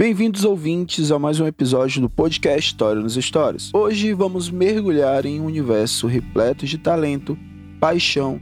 [0.00, 3.70] Bem-vindos ouvintes a mais um episódio do podcast História nos Stories.
[3.74, 7.36] Hoje vamos mergulhar em um universo repleto de talento,
[7.78, 8.40] paixão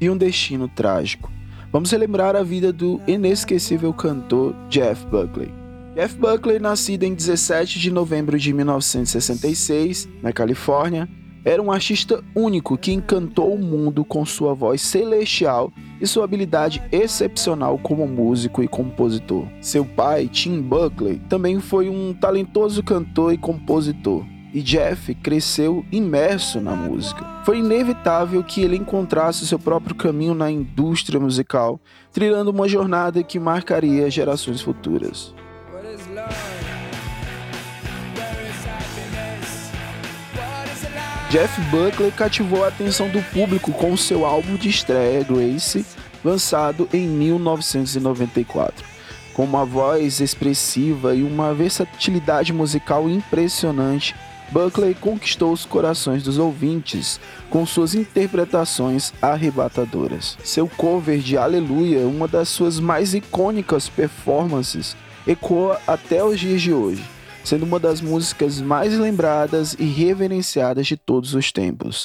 [0.00, 1.30] e um destino trágico.
[1.70, 5.48] Vamos relembrar a vida do inesquecível cantor Jeff Buckley.
[5.94, 11.08] Jeff Buckley, nascido em 17 de novembro de 1966, na Califórnia,
[11.46, 16.82] era um artista único que encantou o mundo com sua voz celestial e sua habilidade
[16.90, 19.46] excepcional como músico e compositor.
[19.60, 24.24] Seu pai, Tim Buckley, também foi um talentoso cantor e compositor.
[24.52, 27.24] E Jeff cresceu imerso na música.
[27.44, 31.78] Foi inevitável que ele encontrasse seu próprio caminho na indústria musical,
[32.10, 35.32] trilhando uma jornada que marcaria gerações futuras.
[41.28, 45.84] Jeff Buckley cativou a atenção do público com seu álbum de estreia, Grace,
[46.24, 48.86] lançado em 1994.
[49.34, 54.14] Com uma voz expressiva e uma versatilidade musical impressionante,
[54.52, 57.18] Buckley conquistou os corações dos ouvintes
[57.50, 60.38] com suas interpretações arrebatadoras.
[60.44, 64.96] Seu cover de Aleluia, uma das suas mais icônicas performances,
[65.26, 67.15] ecoa até os dias de hoje
[67.46, 72.04] sendo uma das músicas mais lembradas e reverenciadas de todos os tempos.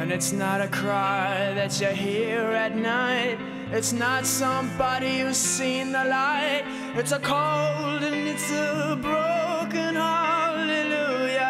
[0.00, 3.38] And it's not a cry that you hear at night.
[3.72, 6.64] It's not somebody who's seen the light.
[6.96, 11.44] It's a cold and it's a broken hallelujah.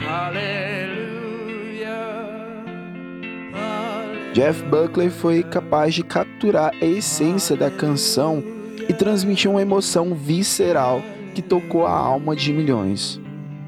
[0.00, 1.04] Hallelujah.
[3.52, 4.32] hallelujah.
[4.32, 8.42] Jeff Buckley foi capaz de capturar a essência da canção
[8.88, 11.02] e transmitir uma emoção visceral
[11.34, 13.20] que tocou a alma de milhões.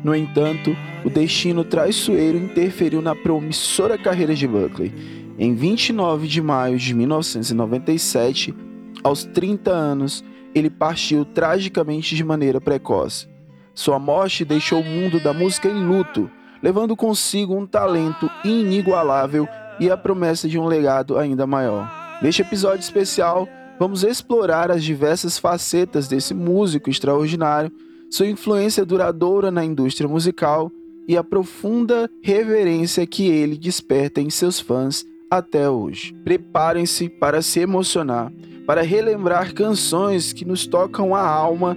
[0.02, 6.78] No entanto, o destino traiçoeiro interferiu na promissora carreira de Buckley em 29 de maio
[6.78, 8.54] de 1997,
[9.02, 10.24] aos 30 anos,
[10.54, 13.28] ele partiu tragicamente de maneira precoce.
[13.74, 16.30] Sua morte deixou o mundo da música em luto,
[16.62, 19.48] levando consigo um talento inigualável
[19.80, 21.90] e a promessa de um legado ainda maior.
[22.22, 27.72] Neste episódio especial, vamos explorar as diversas facetas desse músico extraordinário,
[28.08, 30.70] sua influência duradoura na indústria musical
[31.08, 35.04] e a profunda reverência que ele desperta em seus fãs
[35.38, 36.14] até hoje.
[36.24, 38.32] Preparem-se para se emocionar,
[38.66, 41.76] para relembrar canções que nos tocam a alma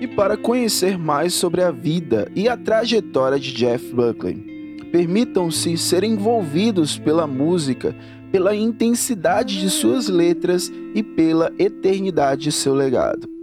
[0.00, 4.76] e para conhecer mais sobre a vida e a trajetória de Jeff Buckley.
[4.90, 7.94] Permitam-se ser envolvidos pela música,
[8.30, 13.33] pela intensidade de suas letras e pela eternidade de seu legado.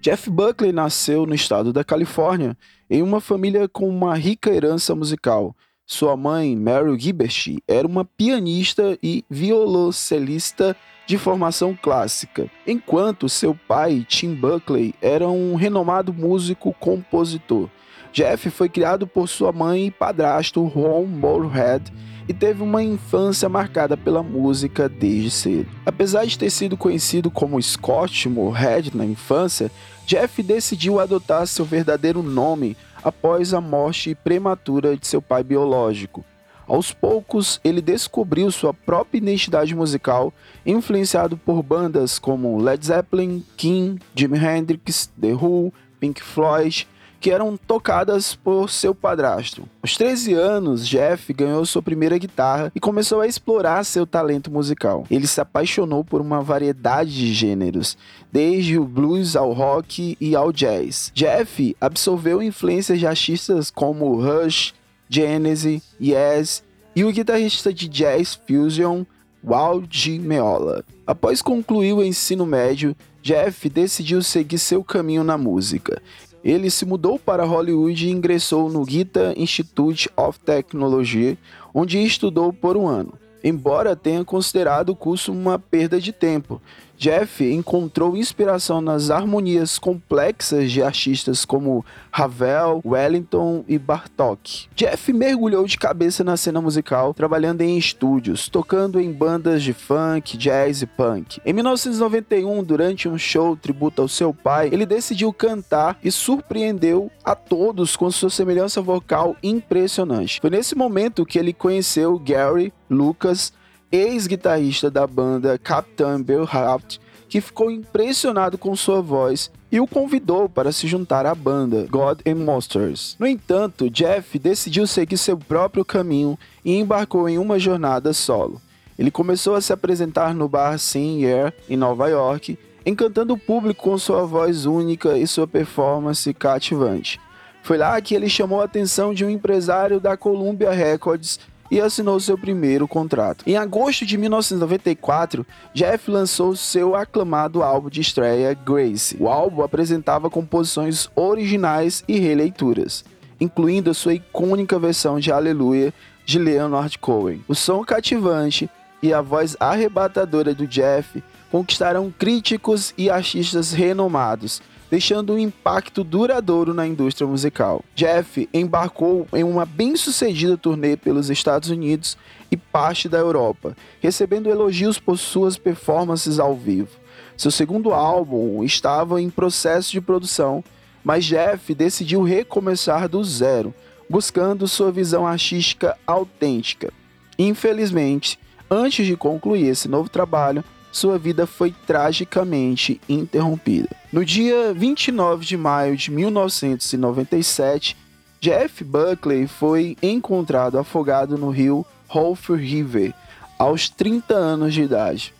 [0.00, 2.56] Jeff Buckley nasceu no estado da Califórnia
[2.88, 5.54] em uma família com uma rica herança musical.
[5.84, 10.74] Sua mãe, Mary Gibbert, era uma pianista e violoncelista
[11.06, 17.68] de formação clássica, enquanto seu pai, Tim Buckley, era um renomado músico compositor.
[18.10, 21.92] Jeff foi criado por sua mãe e padrasto Ron Moorhead
[22.30, 25.66] e teve uma infância marcada pela música desde cedo.
[25.84, 29.68] Apesar de ter sido conhecido como Scott Moorhead na infância,
[30.06, 36.24] Jeff decidiu adotar seu verdadeiro nome após a morte prematura de seu pai biológico.
[36.68, 40.32] Aos poucos, ele descobriu sua própria identidade musical,
[40.64, 46.86] influenciado por bandas como Led Zeppelin, King, Jimi Hendrix, The Who, Pink Floyd
[47.20, 49.68] que eram tocadas por seu padrasto.
[49.82, 55.04] Aos 13 anos, Jeff ganhou sua primeira guitarra e começou a explorar seu talento musical.
[55.10, 57.98] Ele se apaixonou por uma variedade de gêneros,
[58.32, 61.12] desde o blues ao rock e ao jazz.
[61.14, 64.72] Jeff absorveu influências de artistas como Rush,
[65.08, 66.62] Genesis, Yes
[66.96, 69.04] e o guitarrista de jazz fusion
[69.42, 70.84] Walt Meola.
[71.06, 76.00] Após concluir o ensino médio, Jeff decidiu seguir seu caminho na música.
[76.42, 81.38] Ele se mudou para Hollywood e ingressou no Guitar Institute of Technology,
[81.74, 83.12] onde estudou por um ano.
[83.42, 86.60] Embora tenha considerado o curso uma perda de tempo,
[87.00, 91.82] Jeff encontrou inspiração nas harmonias complexas de artistas como
[92.12, 94.68] Ravel, Wellington e Bartok.
[94.76, 100.36] Jeff mergulhou de cabeça na cena musical, trabalhando em estúdios, tocando em bandas de funk,
[100.36, 101.40] jazz e punk.
[101.42, 107.34] Em 1991, durante um show tributo ao seu pai, ele decidiu cantar e surpreendeu a
[107.34, 110.38] todos com sua semelhança vocal impressionante.
[110.38, 113.54] Foi nesse momento que ele conheceu Gary Lucas,
[113.92, 116.98] ex-guitarrista da banda Captain Bearhart,
[117.28, 122.20] que ficou impressionado com sua voz e o convidou para se juntar à banda God
[122.26, 123.16] and Monsters.
[123.18, 128.60] No entanto, Jeff decidiu seguir seu próprio caminho e embarcou em uma jornada solo.
[128.98, 133.96] Ele começou a se apresentar no bar Air em Nova York, encantando o público com
[133.96, 137.20] sua voz única e sua performance cativante.
[137.62, 141.38] Foi lá que ele chamou a atenção de um empresário da Columbia Records
[141.70, 143.44] e assinou seu primeiro contrato.
[143.46, 149.16] Em agosto de 1994, Jeff lançou seu aclamado álbum de estreia Grace.
[149.20, 153.04] O álbum apresentava composições originais e releituras,
[153.40, 155.94] incluindo a sua icônica versão de Aleluia
[156.24, 157.44] de Leonard Cohen.
[157.46, 158.68] O som cativante
[159.02, 166.74] e a voz arrebatadora do Jeff conquistaram críticos e artistas renomados, deixando um impacto duradouro
[166.74, 167.84] na indústria musical.
[167.94, 172.18] Jeff embarcou em uma bem-sucedida turnê pelos Estados Unidos
[172.50, 176.90] e parte da Europa, recebendo elogios por suas performances ao vivo.
[177.36, 180.64] Seu segundo álbum estava em processo de produção,
[181.04, 183.72] mas Jeff decidiu recomeçar do zero,
[184.08, 186.92] buscando sua visão artística autêntica.
[187.38, 188.38] Infelizmente,
[188.68, 193.88] antes de concluir esse novo trabalho, sua vida foi tragicamente interrompida.
[194.12, 197.96] No dia 29 de maio de 1997,
[198.40, 203.14] Jeff Buckley foi encontrado afogado no rio Wolf River
[203.58, 205.34] aos 30 anos de idade.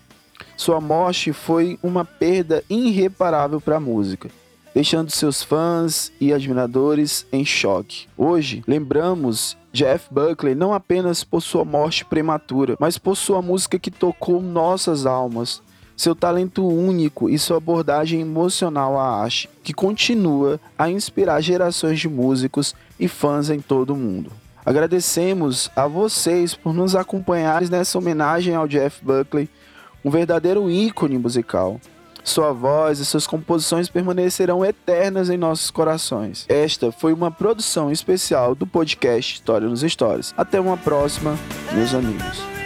[0.56, 4.31] Sua morte foi uma perda irreparável para a música,
[4.75, 8.06] deixando seus fãs e admiradores em choque.
[8.17, 13.90] Hoje, lembramos Jeff Buckley não apenas por sua morte prematura, mas por sua música que
[13.90, 15.62] tocou nossas almas,
[15.96, 22.08] seu talento único e sua abordagem emocional à arte, que continua a inspirar gerações de
[22.08, 24.32] músicos e fãs em todo o mundo.
[24.64, 29.49] Agradecemos a vocês por nos acompanharem nessa homenagem ao Jeff Buckley,
[30.05, 31.81] um verdadeiro ícone musical.
[32.25, 36.44] Sua voz e suas composições permanecerão eternas em nossos corações.
[36.49, 40.34] Esta foi uma produção especial do podcast História nos Stories.
[40.37, 41.37] Até uma próxima,
[41.72, 42.60] meus amigos.